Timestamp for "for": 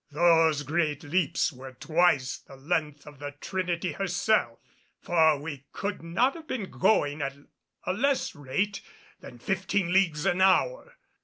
4.99-5.37